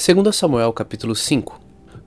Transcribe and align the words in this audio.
2 0.00 0.36
Samuel 0.36 0.72
capítulo 0.72 1.12
5 1.12 1.60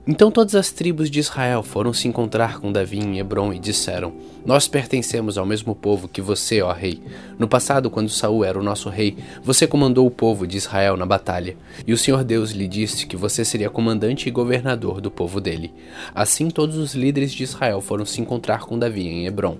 Então 0.06 0.30
todas 0.30 0.54
as 0.54 0.72
tribos 0.72 1.10
de 1.10 1.20
Israel 1.20 1.62
foram 1.62 1.92
se 1.92 2.08
encontrar 2.08 2.58
com 2.58 2.72
Davi 2.72 2.98
em 2.98 3.18
Hebron 3.18 3.52
e 3.52 3.58
disseram: 3.58 4.14
Nós 4.46 4.66
pertencemos 4.66 5.36
ao 5.36 5.44
mesmo 5.44 5.74
povo 5.74 6.08
que 6.08 6.22
você, 6.22 6.62
ó 6.62 6.72
rei. 6.72 7.02
No 7.38 7.46
passado, 7.46 7.90
quando 7.90 8.08
Saul 8.08 8.46
era 8.46 8.58
o 8.58 8.62
nosso 8.62 8.88
rei, 8.88 9.18
você 9.44 9.66
comandou 9.66 10.06
o 10.06 10.10
povo 10.10 10.46
de 10.46 10.56
Israel 10.56 10.96
na 10.96 11.04
batalha, 11.04 11.54
e 11.86 11.92
o 11.92 11.98
Senhor 11.98 12.24
Deus 12.24 12.52
lhe 12.52 12.66
disse 12.66 13.06
que 13.06 13.14
você 13.14 13.44
seria 13.44 13.68
comandante 13.68 14.26
e 14.26 14.32
governador 14.32 14.98
do 14.98 15.10
povo 15.10 15.38
dele. 15.38 15.70
Assim 16.14 16.48
todos 16.48 16.78
os 16.78 16.94
líderes 16.94 17.30
de 17.30 17.42
Israel 17.42 17.82
foram 17.82 18.06
se 18.06 18.22
encontrar 18.22 18.60
com 18.60 18.78
Davi 18.78 19.06
em 19.06 19.26
Hebron. 19.26 19.58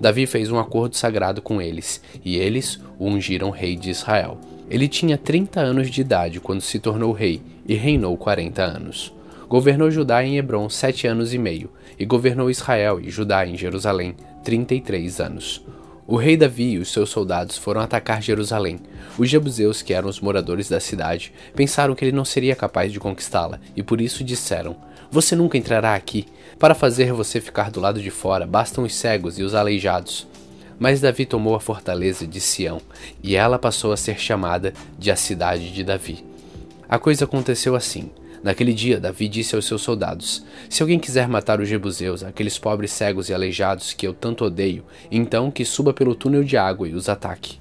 Davi 0.00 0.24
fez 0.24 0.50
um 0.50 0.58
acordo 0.58 0.96
sagrado 0.96 1.42
com 1.42 1.60
eles, 1.60 2.00
e 2.24 2.38
eles 2.38 2.80
o 2.98 3.06
ungiram 3.08 3.50
rei 3.50 3.76
de 3.76 3.90
Israel. 3.90 4.40
Ele 4.70 4.88
tinha 4.88 5.18
30 5.18 5.60
anos 5.60 5.90
de 5.90 6.00
idade 6.00 6.40
quando 6.40 6.62
se 6.62 6.78
tornou 6.78 7.12
rei 7.12 7.42
e 7.66 7.74
reinou 7.74 8.16
40 8.16 8.62
anos. 8.62 9.12
Governou 9.48 9.90
Judá 9.90 10.24
em 10.24 10.38
Hebron 10.38 10.68
sete 10.70 11.06
anos 11.06 11.34
e 11.34 11.38
meio, 11.38 11.70
e 11.98 12.04
governou 12.06 12.50
Israel 12.50 12.98
e 13.00 13.10
Judá 13.10 13.46
em 13.46 13.56
Jerusalém 13.56 14.16
33 14.42 15.20
anos. 15.20 15.64
O 16.06 16.16
rei 16.16 16.36
Davi 16.36 16.72
e 16.72 16.78
os 16.78 16.92
seus 16.92 17.08
soldados 17.08 17.56
foram 17.56 17.80
atacar 17.80 18.22
Jerusalém. 18.22 18.78
Os 19.18 19.28
jebuseus, 19.28 19.80
que 19.80 19.94
eram 19.94 20.08
os 20.08 20.20
moradores 20.20 20.68
da 20.68 20.78
cidade, 20.78 21.32
pensaram 21.54 21.94
que 21.94 22.04
ele 22.04 22.16
não 22.16 22.24
seria 22.24 22.54
capaz 22.54 22.92
de 22.92 23.00
conquistá-la 23.00 23.58
e 23.74 23.82
por 23.82 24.00
isso 24.00 24.24
disseram: 24.24 24.76
Você 25.10 25.36
nunca 25.36 25.56
entrará 25.56 25.94
aqui. 25.94 26.26
Para 26.58 26.74
fazer 26.74 27.12
você 27.12 27.40
ficar 27.40 27.70
do 27.70 27.80
lado 27.80 28.02
de 28.02 28.10
fora, 28.10 28.46
bastam 28.46 28.84
os 28.84 28.94
cegos 28.94 29.38
e 29.38 29.42
os 29.42 29.54
aleijados. 29.54 30.26
Mas 30.78 31.00
Davi 31.00 31.24
tomou 31.24 31.54
a 31.54 31.60
fortaleza 31.60 32.26
de 32.26 32.40
Sião, 32.40 32.80
e 33.22 33.36
ela 33.36 33.58
passou 33.58 33.92
a 33.92 33.96
ser 33.96 34.18
chamada 34.18 34.72
de 34.98 35.10
a 35.10 35.16
cidade 35.16 35.72
de 35.72 35.84
Davi. 35.84 36.24
A 36.88 36.98
coisa 36.98 37.24
aconteceu 37.24 37.74
assim. 37.74 38.10
Naquele 38.42 38.74
dia, 38.74 39.00
Davi 39.00 39.26
disse 39.26 39.56
aos 39.56 39.64
seus 39.64 39.80
soldados: 39.80 40.44
Se 40.68 40.82
alguém 40.82 40.98
quiser 40.98 41.26
matar 41.26 41.60
os 41.60 41.68
jebuseus, 41.68 42.22
aqueles 42.22 42.58
pobres 42.58 42.92
cegos 42.92 43.30
e 43.30 43.34
aleijados 43.34 43.94
que 43.94 44.06
eu 44.06 44.12
tanto 44.12 44.44
odeio, 44.44 44.84
então 45.10 45.50
que 45.50 45.64
suba 45.64 45.94
pelo 45.94 46.14
túnel 46.14 46.44
de 46.44 46.56
água 46.56 46.86
e 46.86 46.92
os 46.92 47.08
ataque. 47.08 47.58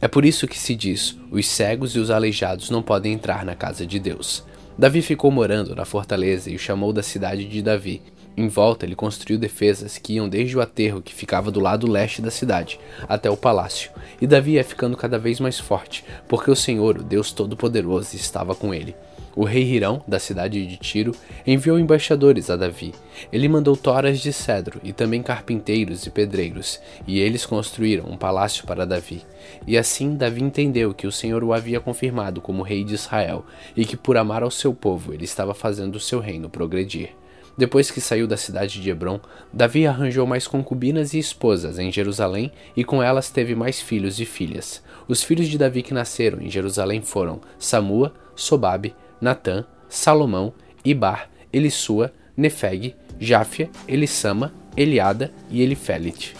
É 0.00 0.08
por 0.08 0.24
isso 0.24 0.48
que 0.48 0.58
se 0.58 0.74
diz: 0.74 1.16
os 1.30 1.46
cegos 1.46 1.94
e 1.94 2.00
os 2.00 2.10
aleijados 2.10 2.70
não 2.70 2.82
podem 2.82 3.12
entrar 3.12 3.44
na 3.44 3.54
casa 3.54 3.86
de 3.86 4.00
Deus. 4.00 4.42
Davi 4.76 5.00
ficou 5.00 5.30
morando 5.30 5.74
na 5.74 5.84
fortaleza 5.84 6.50
e 6.50 6.56
o 6.56 6.58
chamou 6.58 6.92
da 6.92 7.02
cidade 7.02 7.46
de 7.46 7.62
Davi, 7.62 8.02
em 8.36 8.48
volta, 8.48 8.84
ele 8.84 8.94
construiu 8.94 9.38
defesas 9.38 9.96
que 9.96 10.14
iam 10.14 10.28
desde 10.28 10.56
o 10.56 10.60
aterro 10.60 11.00
que 11.00 11.14
ficava 11.14 11.50
do 11.50 11.58
lado 11.58 11.90
leste 11.90 12.20
da 12.20 12.30
cidade 12.30 12.78
até 13.08 13.30
o 13.30 13.36
palácio, 13.36 13.90
e 14.20 14.26
Davi 14.26 14.52
ia 14.52 14.64
ficando 14.64 14.96
cada 14.96 15.18
vez 15.18 15.40
mais 15.40 15.58
forte, 15.58 16.04
porque 16.28 16.50
o 16.50 16.56
Senhor, 16.56 16.98
o 16.98 17.02
Deus 17.02 17.32
Todo-Poderoso, 17.32 18.14
estava 18.14 18.54
com 18.54 18.74
ele. 18.74 18.94
O 19.34 19.44
rei 19.44 19.64
Hirão, 19.64 20.02
da 20.08 20.18
cidade 20.18 20.66
de 20.66 20.78
Tiro, 20.78 21.12
enviou 21.46 21.78
embaixadores 21.78 22.48
a 22.48 22.56
Davi. 22.56 22.94
Ele 23.30 23.48
mandou 23.48 23.76
toras 23.76 24.18
de 24.20 24.32
cedro 24.32 24.80
e 24.82 24.94
também 24.94 25.22
carpinteiros 25.22 26.06
e 26.06 26.10
pedreiros, 26.10 26.80
e 27.06 27.20
eles 27.20 27.44
construíram 27.44 28.06
um 28.06 28.16
palácio 28.16 28.66
para 28.66 28.86
Davi. 28.86 29.22
E 29.66 29.76
assim 29.76 30.14
Davi 30.14 30.42
entendeu 30.42 30.94
que 30.94 31.06
o 31.06 31.12
Senhor 31.12 31.44
o 31.44 31.52
havia 31.52 31.80
confirmado 31.80 32.40
como 32.40 32.62
rei 32.62 32.82
de 32.82 32.94
Israel, 32.94 33.44
e 33.76 33.84
que 33.84 33.96
por 33.96 34.16
amar 34.16 34.42
ao 34.42 34.50
seu 34.50 34.72
povo 34.72 35.12
ele 35.12 35.24
estava 35.24 35.52
fazendo 35.52 35.96
o 35.96 36.00
seu 36.00 36.18
reino 36.18 36.48
progredir. 36.48 37.10
Depois 37.56 37.90
que 37.90 38.00
saiu 38.00 38.26
da 38.26 38.36
cidade 38.36 38.80
de 38.80 38.90
Hebron, 38.90 39.18
Davi 39.50 39.86
arranjou 39.86 40.26
mais 40.26 40.46
concubinas 40.46 41.14
e 41.14 41.18
esposas 41.18 41.78
em 41.78 41.90
Jerusalém 41.90 42.52
e 42.76 42.84
com 42.84 43.02
elas 43.02 43.30
teve 43.30 43.54
mais 43.54 43.80
filhos 43.80 44.20
e 44.20 44.26
filhas. 44.26 44.82
Os 45.08 45.22
filhos 45.22 45.48
de 45.48 45.56
Davi 45.56 45.82
que 45.82 45.94
nasceram 45.94 46.42
em 46.42 46.50
Jerusalém 46.50 47.00
foram 47.00 47.40
Samua, 47.58 48.12
Sobabe, 48.34 48.94
Natã, 49.20 49.64
Salomão, 49.88 50.52
Ibar, 50.84 51.30
Elisua, 51.50 52.12
Nefeg, 52.36 52.94
Jáfia, 53.18 53.70
Elissama, 53.88 54.52
Eliada 54.76 55.32
e 55.50 55.62
Elifelite. 55.62 56.36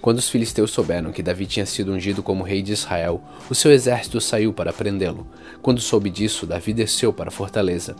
Quando 0.00 0.18
os 0.18 0.30
filisteus 0.30 0.70
souberam 0.70 1.12
que 1.12 1.22
Davi 1.22 1.44
tinha 1.44 1.66
sido 1.66 1.92
ungido 1.92 2.22
como 2.22 2.44
rei 2.44 2.62
de 2.62 2.72
Israel, 2.72 3.20
o 3.50 3.54
seu 3.54 3.70
exército 3.70 4.20
saiu 4.20 4.52
para 4.52 4.72
prendê-lo. 4.72 5.26
Quando 5.60 5.80
soube 5.80 6.08
disso, 6.08 6.46
Davi 6.46 6.72
desceu 6.72 7.12
para 7.12 7.28
a 7.28 7.32
fortaleza. 7.32 7.96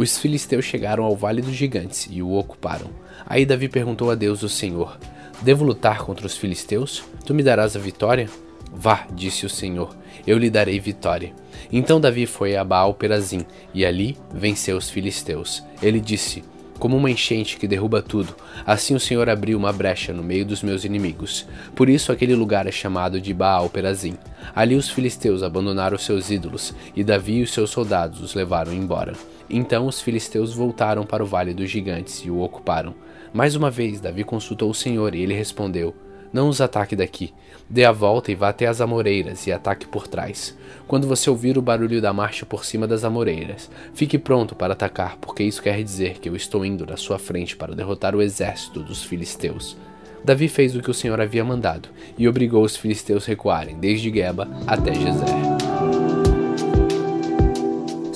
Os 0.00 0.16
filisteus 0.16 0.64
chegaram 0.64 1.04
ao 1.04 1.14
Vale 1.14 1.42
dos 1.42 1.52
Gigantes 1.52 2.08
e 2.10 2.22
o 2.22 2.32
ocuparam. 2.32 2.88
Aí 3.26 3.44
Davi 3.44 3.68
perguntou 3.68 4.10
a 4.10 4.14
Deus, 4.14 4.42
o 4.42 4.48
Senhor: 4.48 4.98
Devo 5.42 5.62
lutar 5.62 5.98
contra 5.98 6.26
os 6.26 6.38
filisteus? 6.38 7.04
Tu 7.26 7.34
me 7.34 7.42
darás 7.42 7.76
a 7.76 7.78
vitória? 7.78 8.26
Vá, 8.72 9.06
disse 9.12 9.44
o 9.44 9.50
Senhor, 9.50 9.94
eu 10.26 10.38
lhe 10.38 10.48
darei 10.48 10.80
vitória. 10.80 11.34
Então 11.70 12.00
Davi 12.00 12.24
foi 12.24 12.56
a 12.56 12.64
Baal 12.64 12.94
Perazim 12.94 13.44
e 13.74 13.84
ali 13.84 14.16
venceu 14.32 14.78
os 14.78 14.88
filisteus. 14.88 15.62
Ele 15.82 16.00
disse: 16.00 16.42
como 16.78 16.96
uma 16.96 17.10
enchente 17.10 17.58
que 17.58 17.68
derruba 17.68 18.00
tudo, 18.00 18.34
assim 18.64 18.94
o 18.94 19.00
Senhor 19.00 19.28
abriu 19.28 19.58
uma 19.58 19.70
brecha 19.70 20.14
no 20.14 20.22
meio 20.22 20.46
dos 20.46 20.62
meus 20.62 20.82
inimigos. 20.82 21.46
Por 21.76 21.90
isso 21.90 22.10
aquele 22.10 22.34
lugar 22.34 22.66
é 22.66 22.72
chamado 22.72 23.20
de 23.20 23.34
Baal 23.34 23.68
Perazim. 23.68 24.16
Ali 24.56 24.76
os 24.76 24.88
filisteus 24.88 25.42
abandonaram 25.42 25.98
seus 25.98 26.30
ídolos, 26.30 26.74
e 26.96 27.04
Davi 27.04 27.34
e 27.34 27.42
os 27.42 27.52
seus 27.52 27.68
soldados 27.68 28.22
os 28.22 28.34
levaram 28.34 28.72
embora. 28.72 29.12
Então 29.50 29.86
os 29.86 30.00
filisteus 30.00 30.54
voltaram 30.54 31.04
para 31.04 31.22
o 31.22 31.26
vale 31.26 31.52
dos 31.52 31.68
gigantes 31.68 32.24
e 32.24 32.30
o 32.30 32.40
ocuparam. 32.40 32.94
Mais 33.32 33.56
uma 33.56 33.70
vez 33.70 34.00
Davi 34.00 34.24
consultou 34.24 34.70
o 34.70 34.74
Senhor 34.74 35.14
e 35.14 35.22
ele 35.22 35.34
respondeu: 35.34 35.94
não 36.32 36.48
os 36.48 36.60
ataque 36.60 36.94
daqui. 36.94 37.32
Dê 37.68 37.84
a 37.84 37.92
volta 37.92 38.30
e 38.30 38.34
vá 38.34 38.50
até 38.50 38.66
as 38.66 38.80
amoreiras 38.80 39.46
e 39.46 39.52
ataque 39.52 39.86
por 39.86 40.06
trás. 40.06 40.56
Quando 40.86 41.08
você 41.08 41.28
ouvir 41.28 41.58
o 41.58 41.62
barulho 41.62 42.00
da 42.00 42.12
marcha 42.12 42.46
por 42.46 42.64
cima 42.64 42.86
das 42.86 43.04
amoreiras, 43.04 43.70
fique 43.94 44.18
pronto 44.18 44.54
para 44.54 44.72
atacar, 44.72 45.16
porque 45.20 45.42
isso 45.42 45.62
quer 45.62 45.82
dizer 45.82 46.18
que 46.18 46.28
eu 46.28 46.36
estou 46.36 46.64
indo 46.64 46.86
na 46.86 46.96
sua 46.96 47.18
frente 47.18 47.56
para 47.56 47.74
derrotar 47.74 48.14
o 48.14 48.22
exército 48.22 48.80
dos 48.80 49.02
filisteus. 49.02 49.76
Davi 50.24 50.48
fez 50.48 50.76
o 50.76 50.82
que 50.82 50.90
o 50.90 50.94
Senhor 50.94 51.20
havia 51.20 51.44
mandado 51.44 51.88
e 52.18 52.28
obrigou 52.28 52.62
os 52.62 52.76
filisteus 52.76 53.24
a 53.24 53.28
recuarem 53.28 53.78
desde 53.78 54.12
Geba 54.12 54.48
até 54.66 54.92
Jezer. 54.94 55.79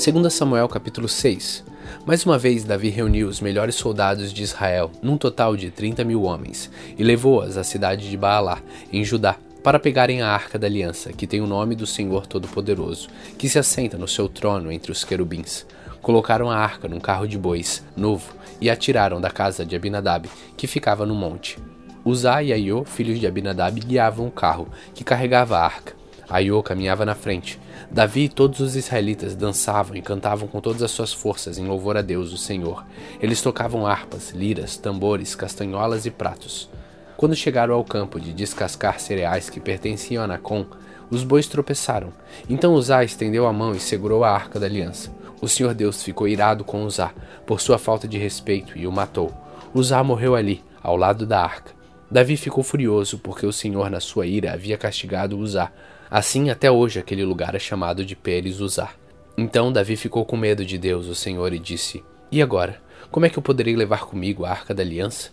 2 0.04 0.31
Samuel 0.34 0.69
capítulo 0.69 1.09
6 1.09 1.65
mais 2.04 2.26
uma 2.26 2.37
vez, 2.37 2.62
Davi 2.62 2.91
reuniu 2.91 3.26
os 3.26 3.41
melhores 3.41 3.75
soldados 3.75 4.34
de 4.34 4.42
Israel, 4.42 4.91
num 5.03 5.16
total 5.16 5.56
de 5.56 5.70
30 5.70 6.04
mil 6.04 6.25
homens, 6.25 6.70
e 6.98 7.03
levou-as 7.03 7.56
à 7.56 7.65
cidade 7.65 8.10
de 8.10 8.16
Baalá, 8.16 8.60
em 8.93 9.03
Judá, 9.03 9.37
para 9.62 9.78
pegarem 9.78 10.20
a 10.20 10.28
arca 10.28 10.59
da 10.59 10.66
aliança, 10.66 11.10
que 11.10 11.26
tem 11.26 11.41
o 11.41 11.47
nome 11.47 11.75
do 11.75 11.87
Senhor 11.87 12.26
Todo-Poderoso, 12.26 13.09
que 13.38 13.48
se 13.48 13.59
assenta 13.59 13.97
no 13.97 14.06
seu 14.06 14.28
trono 14.28 14.70
entre 14.70 14.93
os 14.93 15.04
querubins. 15.04 15.64
Colocaram 16.03 16.50
a 16.50 16.59
arca 16.59 16.87
num 16.87 17.00
carro 17.00 17.26
de 17.26 17.38
bois, 17.38 17.82
novo, 17.97 18.34
e 18.60 18.69
a 18.69 18.76
tiraram 18.76 19.22
da 19.22 19.31
casa 19.31 19.64
de 19.64 19.75
Abinadab, 19.75 20.28
que 20.54 20.66
ficava 20.66 21.06
no 21.06 21.14
monte. 21.14 21.59
Uzá 22.04 22.43
e 22.43 22.53
Aiô, 22.53 22.84
filhos 22.84 23.19
de 23.19 23.26
Abinadab, 23.26 23.81
guiavam 23.81 24.26
o 24.26 24.31
carro, 24.31 24.69
que 24.94 25.03
carregava 25.03 25.56
a 25.56 25.64
arca. 25.64 26.03
Aiô 26.28 26.62
caminhava 26.62 27.04
na 27.04 27.14
frente, 27.14 27.60
Davi 27.90 28.24
e 28.24 28.28
todos 28.28 28.60
os 28.60 28.76
israelitas 28.76 29.34
dançavam 29.34 29.96
e 29.96 30.02
cantavam 30.02 30.48
com 30.48 30.60
todas 30.60 30.82
as 30.82 30.90
suas 30.90 31.12
forças 31.12 31.58
em 31.58 31.66
louvor 31.66 31.96
a 31.96 32.02
Deus, 32.02 32.32
o 32.32 32.38
Senhor. 32.38 32.84
Eles 33.20 33.42
tocavam 33.42 33.86
harpas, 33.86 34.30
liras, 34.30 34.76
tambores, 34.76 35.34
castanholas 35.34 36.06
e 36.06 36.10
pratos. 36.10 36.68
Quando 37.16 37.36
chegaram 37.36 37.74
ao 37.74 37.84
campo 37.84 38.18
de 38.18 38.32
descascar 38.32 38.98
cereais 38.98 39.48
que 39.48 39.60
pertenciam 39.60 40.24
a 40.24 40.26
Nacon, 40.26 40.66
os 41.10 41.22
bois 41.22 41.46
tropeçaram. 41.46 42.12
Então 42.48 42.74
Uzá 42.74 43.04
estendeu 43.04 43.46
a 43.46 43.52
mão 43.52 43.72
e 43.72 43.80
segurou 43.80 44.24
a 44.24 44.30
arca 44.30 44.58
da 44.58 44.66
aliança. 44.66 45.10
O 45.40 45.48
Senhor 45.48 45.74
Deus 45.74 46.02
ficou 46.02 46.26
irado 46.26 46.64
com 46.64 46.84
Uzá, 46.84 47.12
por 47.46 47.60
sua 47.60 47.78
falta 47.78 48.08
de 48.08 48.18
respeito, 48.18 48.76
e 48.76 48.86
o 48.86 48.92
matou. 48.92 49.32
Uzá 49.74 50.02
morreu 50.02 50.34
ali, 50.34 50.64
ao 50.82 50.96
lado 50.96 51.26
da 51.26 51.40
arca. 51.40 51.72
Davi 52.10 52.36
ficou 52.36 52.64
furioso, 52.64 53.18
porque 53.18 53.46
o 53.46 53.52
Senhor, 53.52 53.90
na 53.90 54.00
sua 54.00 54.26
ira, 54.26 54.52
havia 54.52 54.78
castigado 54.78 55.38
Uzá, 55.38 55.70
Assim, 56.14 56.48
até 56.48 56.70
hoje, 56.70 57.00
aquele 57.00 57.25
lugar 57.25 57.56
é 57.56 57.58
chamado 57.58 58.04
de 58.04 58.14
Pérez 58.14 58.60
Uzar. 58.60 58.97
Então 59.37 59.72
Davi 59.72 59.96
ficou 59.96 60.25
com 60.25 60.37
medo 60.37 60.64
de 60.64 60.78
Deus, 60.78 61.08
o 61.08 61.14
Senhor, 61.16 61.52
e 61.52 61.58
disse: 61.58 62.05
E 62.31 62.40
agora? 62.40 62.81
Como 63.11 63.26
é 63.26 63.28
que 63.28 63.37
eu 63.37 63.43
poderei 63.43 63.75
levar 63.75 64.05
comigo 64.06 64.44
a 64.44 64.50
arca 64.50 64.72
da 64.72 64.81
aliança? 64.81 65.31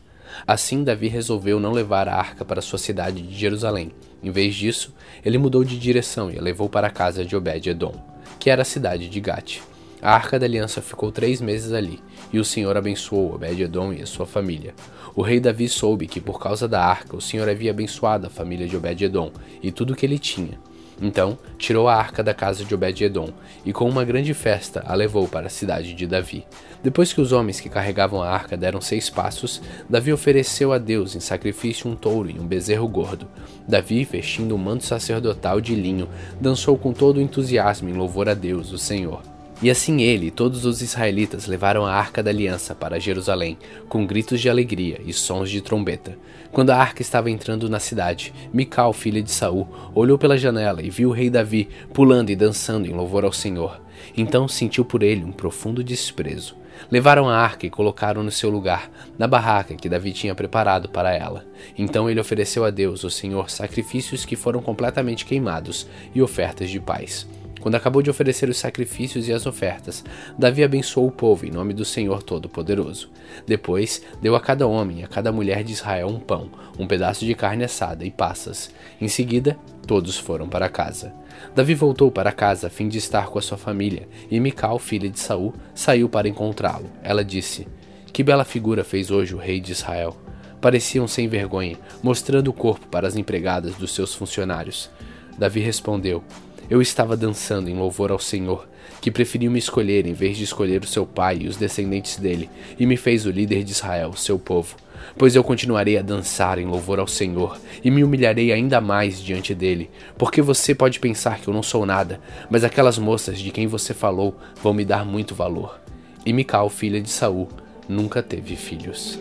Assim, 0.48 0.84
Davi 0.84 1.08
resolveu 1.08 1.60
não 1.60 1.72
levar 1.72 2.10
a 2.10 2.16
arca 2.16 2.44
para 2.44 2.64
sua 2.64 2.80
cidade 2.80 3.22
de 3.22 3.38
Jerusalém. 3.38 3.92
Em 4.24 4.32
vez 4.32 4.56
disso, 4.56 4.92
ele 5.24 5.38
mudou 5.38 5.64
de 5.64 5.78
direção 5.78 6.32
e 6.32 6.40
a 6.40 6.42
levou 6.42 6.68
para 6.68 6.88
a 6.88 6.92
casa 6.92 7.24
de 7.24 7.36
Obed-Edom, 7.36 7.94
que 8.40 8.50
era 8.50 8.64
a 8.64 8.66
cidade 8.66 9.08
de 9.08 9.20
Gate. 9.20 9.60
A 10.02 10.16
arca 10.16 10.40
da 10.40 10.48
aliança 10.48 10.82
ficou 10.82 11.12
três 11.12 11.40
meses 11.42 11.74
ali, 11.74 12.02
e 12.34 12.40
o 12.40 12.44
Senhor 12.44 12.76
abençoou 12.76 13.36
Obed-Edom 13.36 13.94
e 13.94 14.02
a 14.02 14.08
sua 14.08 14.26
família. 14.26 14.74
O 15.16 15.22
rei 15.22 15.40
Davi 15.40 15.70
soube 15.70 16.08
que 16.08 16.20
por 16.20 16.40
causa 16.40 16.68
da 16.68 16.84
arca 16.84 17.16
o 17.16 17.22
Senhor 17.22 17.48
havia 17.48 17.70
abençoado 17.70 18.26
a 18.26 18.32
família 18.32 18.68
de 18.68 18.76
Obed-Edom 18.76 19.32
e 19.62 19.72
tudo 19.72 19.94
o 19.94 19.96
que 19.96 20.08
ele 20.08 20.18
tinha. 20.18 20.58
Então 21.02 21.38
tirou 21.58 21.88
a 21.88 21.96
arca 21.96 22.24
da 22.24 22.34
casa 22.34 22.64
de 22.64 22.76
Obed-Edom 22.76 23.30
e 23.66 23.74
com 23.74 23.90
uma 23.90 24.06
grande 24.06 24.34
festa 24.34 24.84
a 24.86 24.94
levou 24.94 25.28
para 25.28 25.48
a 25.48 25.50
cidade 25.50 25.94
de 25.94 26.06
Davi. 26.06 26.46
Depois 26.84 27.12
que 27.12 27.22
os 27.22 27.32
homens 27.32 27.60
que 27.60 27.70
carregavam 27.70 28.22
a 28.22 28.30
arca 28.30 28.56
deram 28.56 28.80
seis 28.80 29.10
passos, 29.10 29.62
Davi 29.90 30.14
ofereceu 30.14 30.72
a 30.72 30.78
Deus 30.78 31.16
em 31.16 31.20
sacrifício 31.20 31.90
um 31.90 31.96
touro 31.96 32.30
e 32.30 32.40
um 32.40 32.46
bezerro 32.46 32.88
gordo. 32.88 33.28
Davi, 33.68 34.04
vestindo 34.04 34.56
um 34.56 34.60
manto 34.60 34.84
sacerdotal 34.84 35.60
de 35.60 35.76
linho, 35.76 36.08
dançou 36.40 36.78
com 36.78 36.94
todo 36.94 37.18
o 37.18 37.22
entusiasmo 37.22 37.90
em 37.90 37.94
louvor 37.94 38.30
a 38.30 38.34
Deus, 38.34 38.72
o 38.72 38.78
Senhor. 38.78 39.31
E 39.62 39.70
assim 39.70 40.02
ele 40.02 40.28
e 40.28 40.32
todos 40.32 40.66
os 40.66 40.82
israelitas 40.82 41.46
levaram 41.46 41.86
a 41.86 41.94
arca 41.94 42.24
da 42.24 42.32
aliança 42.32 42.74
para 42.74 43.00
Jerusalém, 43.00 43.60
com 43.88 44.08
gritos 44.08 44.42
de 44.42 44.50
alegria 44.50 45.00
e 45.06 45.14
sons 45.14 45.52
de 45.52 45.62
trombeta. 45.62 46.18
Quando 46.52 46.72
a 46.72 46.78
arca 46.78 47.04
estava 47.04 47.30
entrando 47.30 47.70
na 47.70 47.80
cidade, 47.80 48.34
Mical, 48.52 48.92
filha 48.92 49.22
de 49.22 49.30
Saul, 49.30 49.68
olhou 49.94 50.18
pela 50.18 50.36
janela 50.36 50.82
e 50.82 50.90
viu 50.90 51.10
o 51.10 51.14
rei 51.14 51.30
Davi 51.30 51.70
pulando 51.94 52.32
e 52.32 52.36
dançando 52.36 52.88
em 52.88 52.94
louvor 52.94 53.24
ao 53.24 53.32
Senhor. 53.32 53.80
Então 54.18 54.48
sentiu 54.48 54.84
por 54.84 55.04
ele 55.04 55.24
um 55.24 55.32
profundo 55.32 55.84
desprezo. 55.84 56.56
Levaram 56.90 57.30
a 57.30 57.38
arca 57.38 57.68
e 57.68 57.70
colocaram 57.70 58.24
no 58.24 58.32
seu 58.32 58.50
lugar, 58.50 58.90
na 59.16 59.28
barraca 59.28 59.76
que 59.76 59.88
Davi 59.88 60.12
tinha 60.12 60.34
preparado 60.34 60.90
para 60.90 61.14
ela. 61.14 61.46
Então 61.78 62.10
ele 62.10 62.20
ofereceu 62.20 62.66
a 62.66 62.72
Deus, 62.72 63.04
o 63.04 63.12
Senhor, 63.12 63.52
sacrifícios 63.52 64.26
que 64.26 64.36
foram 64.36 64.60
completamente 64.60 65.24
queimados 65.24 65.88
e 66.16 66.22
ofertas 66.22 66.72
de 66.72 66.80
paz. 66.80 67.28
Quando 67.62 67.76
acabou 67.76 68.02
de 68.02 68.10
oferecer 68.10 68.50
os 68.50 68.58
sacrifícios 68.58 69.28
e 69.28 69.34
as 69.34 69.46
ofertas, 69.46 70.04
Davi 70.38 70.64
abençoou 70.64 71.08
o 71.08 71.12
povo 71.12 71.46
em 71.46 71.52
nome 71.52 71.74
do 71.74 71.86
Senhor 71.86 72.24
Todo-Poderoso. 72.24 73.12
Depois, 73.46 74.02
deu 74.20 74.36
a 74.36 74.42
cada 74.42 74.66
homem 74.66 75.02
e 75.02 75.04
a 75.04 75.08
cada 75.08 75.32
mulher 75.32 75.64
de 75.64 75.72
Israel 75.72 76.08
um 76.08 76.20
pão, 76.20 76.50
um 76.80 76.88
pedaço 76.88 77.24
de 77.24 77.36
carne 77.36 77.64
assada 77.64 78.04
e 78.04 78.10
passas. 78.10 78.72
Em 79.00 79.08
seguida, 79.08 79.58
todos 79.86 80.18
foram 80.18 80.50
para 80.50 80.68
casa. 80.70 81.14
Davi 81.54 81.76
voltou 81.76 82.12
para 82.12 82.32
casa 82.32 82.66
a 82.66 82.70
fim 82.70 82.88
de 82.88 82.98
estar 82.98 83.28
com 83.28 83.38
a 83.38 83.42
sua 83.42 83.58
família, 83.58 84.08
e 84.30 84.40
Mical, 84.40 84.80
filha 84.80 85.10
de 85.10 85.20
Saul, 85.20 85.54
saiu 85.76 86.10
para 86.10 86.28
encontrá-lo. 86.28 86.90
Ela 87.04 87.24
disse: 87.24 87.68
Que 88.12 88.24
bela 88.24 88.44
figura 88.44 88.84
fez 88.84 89.12
hoje 89.12 89.36
o 89.36 89.38
rei 89.38 89.60
de 89.60 89.72
Israel. 89.72 90.18
Pareciam 90.60 91.08
sem 91.08 91.28
vergonha, 91.28 91.78
mostrando 92.02 92.48
o 92.48 92.54
corpo 92.54 92.88
para 92.88 93.08
as 93.08 93.16
empregadas 93.16 93.76
dos 93.76 93.94
seus 93.94 94.16
funcionários. 94.16 94.90
Davi 95.38 95.60
respondeu: 95.60 96.24
eu 96.72 96.82
estava 96.82 97.18
dançando 97.18 97.70
em 97.70 97.76
louvor 97.78 98.14
ao 98.14 98.18
Senhor, 98.18 98.66
que 99.02 99.12
preferiu 99.12 99.52
me 99.52 99.60
escolher 99.60 100.08
em 100.08 100.14
vez 100.14 100.38
de 100.38 100.46
escolher 100.46 100.82
o 100.82 100.88
seu 100.88 101.06
pai 101.06 101.40
e 101.42 101.48
os 101.50 101.58
descendentes 101.58 102.16
dele, 102.16 102.50
e 102.80 102.86
me 102.86 102.96
fez 102.96 103.26
o 103.26 103.30
líder 103.30 103.66
de 103.66 103.74
Israel, 103.74 104.14
seu 104.14 104.40
povo. 104.40 104.78
Pois 105.18 105.36
eu 105.36 105.44
continuarei 105.44 105.98
a 105.98 106.02
dançar 106.02 106.58
em 106.58 106.66
louvor 106.66 106.98
ao 106.98 107.08
Senhor, 107.08 107.60
e 107.84 107.92
me 107.92 108.06
humilharei 108.06 108.54
ainda 108.54 108.80
mais 108.80 109.22
diante 109.22 109.54
dele, 109.54 109.90
porque 110.18 110.42
você 110.42 110.74
pode 110.74 110.98
pensar 111.02 111.42
que 111.42 111.50
eu 111.50 111.54
não 111.54 111.62
sou 111.62 111.86
nada, 111.86 112.22
mas 112.50 112.64
aquelas 112.64 112.98
moças 112.98 113.38
de 113.38 113.52
quem 113.52 113.68
você 113.68 113.94
falou 113.94 114.38
vão 114.64 114.74
me 114.74 114.86
dar 114.86 115.06
muito 115.06 115.36
valor. 115.36 115.78
E 116.26 116.32
Mical, 116.32 116.70
filha 116.70 117.02
de 117.02 117.10
Saul, 117.10 117.50
nunca 117.86 118.24
teve 118.24 118.56
filhos. 118.56 119.20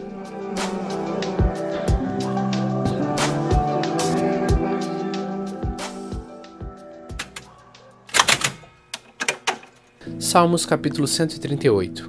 Salmos 10.31 10.65
capítulo 10.65 11.09
138 11.09 12.09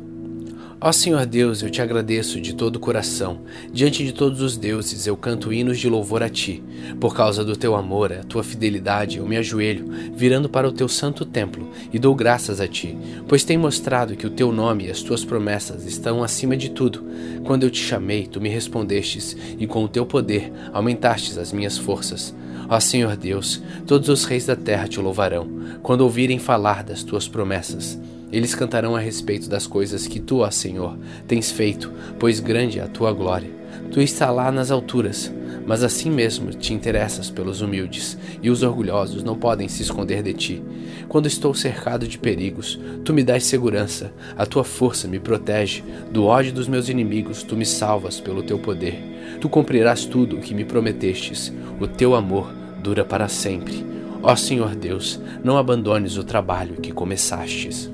Ó 0.79 0.91
Senhor 0.91 1.25
Deus, 1.25 1.63
eu 1.63 1.71
te 1.71 1.81
agradeço 1.81 2.39
de 2.39 2.53
todo 2.53 2.75
o 2.75 2.79
coração. 2.79 3.41
Diante 3.73 4.05
de 4.05 4.13
todos 4.13 4.41
os 4.41 4.55
deuses 4.55 5.07
eu 5.07 5.17
canto 5.17 5.51
hinos 5.51 5.79
de 5.79 5.89
louvor 5.89 6.21
a 6.21 6.29
ti. 6.29 6.63
Por 6.99 7.15
causa 7.15 7.43
do 7.43 7.55
teu 7.55 7.75
amor, 7.75 8.13
a 8.13 8.23
tua 8.23 8.43
fidelidade, 8.43 9.17
eu 9.17 9.25
me 9.25 9.37
ajoelho, 9.37 9.87
virando 10.13 10.47
para 10.47 10.69
o 10.69 10.71
teu 10.71 10.87
santo 10.87 11.25
templo, 11.25 11.71
e 11.91 11.97
dou 11.97 12.13
graças 12.13 12.61
a 12.61 12.67
ti, 12.67 12.95
pois 13.27 13.43
tem 13.43 13.57
mostrado 13.57 14.15
que 14.15 14.27
o 14.27 14.31
teu 14.31 14.51
nome 14.51 14.85
e 14.85 14.91
as 14.91 15.01
tuas 15.01 15.25
promessas 15.25 15.87
estão 15.87 16.23
acima 16.23 16.55
de 16.55 16.69
tudo. 16.69 17.03
Quando 17.43 17.63
eu 17.63 17.71
te 17.71 17.83
chamei, 17.83 18.27
tu 18.27 18.39
me 18.39 18.49
respondestes, 18.49 19.35
e 19.57 19.65
com 19.65 19.83
o 19.83 19.89
teu 19.89 20.05
poder 20.05 20.53
aumentastes 20.71 21.39
as 21.39 21.51
minhas 21.51 21.75
forças. 21.75 22.35
Ó 22.69 22.79
Senhor 22.79 23.17
Deus, 23.17 23.61
todos 23.85 24.07
os 24.09 24.23
reis 24.23 24.45
da 24.45 24.55
terra 24.55 24.87
te 24.87 24.99
louvarão, 24.99 25.49
quando 25.81 26.01
ouvirem 26.01 26.39
falar 26.39 26.83
das 26.83 27.03
tuas 27.03 27.27
promessas. 27.27 27.99
Eles 28.31 28.55
cantarão 28.55 28.95
a 28.95 28.99
respeito 28.99 29.49
das 29.49 29.67
coisas 29.67 30.07
que 30.07 30.19
tu, 30.19 30.39
ó 30.39 30.49
Senhor, 30.49 30.97
tens 31.27 31.51
feito, 31.51 31.91
pois 32.17 32.39
grande 32.39 32.79
é 32.79 32.83
a 32.83 32.87
tua 32.87 33.11
glória. 33.11 33.49
Tu 33.91 33.99
está 34.01 34.31
lá 34.31 34.51
nas 34.51 34.71
alturas, 34.71 35.31
mas 35.65 35.83
assim 35.83 36.09
mesmo 36.09 36.51
te 36.51 36.73
interessas 36.73 37.29
pelos 37.29 37.61
humildes, 37.61 38.17
e 38.41 38.49
os 38.49 38.63
orgulhosos 38.63 39.23
não 39.23 39.35
podem 39.35 39.67
se 39.67 39.81
esconder 39.81 40.23
de 40.23 40.33
ti. 40.33 40.63
Quando 41.09 41.27
estou 41.27 41.53
cercado 41.53 42.07
de 42.07 42.17
perigos, 42.17 42.79
tu 43.03 43.13
me 43.13 43.23
dás 43.23 43.43
segurança, 43.43 44.13
a 44.37 44.45
tua 44.45 44.63
força 44.63 45.07
me 45.07 45.19
protege, 45.19 45.83
do 46.09 46.25
ódio 46.25 46.53
dos 46.53 46.67
meus 46.67 46.87
inimigos 46.87 47.43
tu 47.43 47.57
me 47.57 47.65
salvas 47.65 48.19
pelo 48.19 48.43
teu 48.43 48.57
poder. 48.57 49.37
Tu 49.41 49.49
cumprirás 49.49 50.05
tudo 50.05 50.37
o 50.37 50.39
que 50.39 50.55
me 50.55 50.63
prometestes, 50.63 51.51
o 51.79 51.87
teu 51.87 52.15
amor 52.15 52.53
dura 52.81 53.03
para 53.03 53.27
sempre. 53.27 53.85
Ó 54.23 54.35
Senhor 54.35 54.75
Deus, 54.75 55.19
não 55.43 55.57
abandones 55.57 56.15
o 56.17 56.23
trabalho 56.23 56.75
que 56.75 56.91
começastes. 56.91 57.91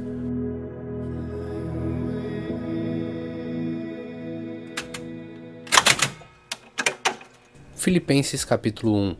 Filipenses 7.87 8.43
capítulo 8.43 8.97
1 8.97 9.15